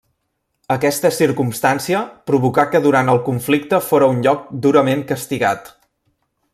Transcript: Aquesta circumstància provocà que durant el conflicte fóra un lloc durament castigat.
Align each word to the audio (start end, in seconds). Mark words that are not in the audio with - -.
Aquesta 0.75 1.11
circumstància 1.17 1.99
provocà 2.31 2.65
que 2.71 2.81
durant 2.87 3.13
el 3.13 3.21
conflicte 3.29 3.83
fóra 3.91 4.11
un 4.15 4.27
lloc 4.29 4.51
durament 4.67 5.09
castigat. 5.15 5.75